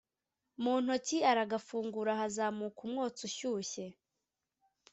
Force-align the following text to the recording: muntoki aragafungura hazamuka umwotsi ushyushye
muntoki 0.63 1.17
aragafungura 1.31 2.11
hazamuka 2.19 2.79
umwotsi 2.87 3.21
ushyushye 3.29 3.85